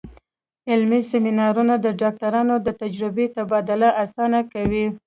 [0.71, 4.85] علمي سیمینارونه د ډاکټرانو د تجربې تبادله اسانه کوي.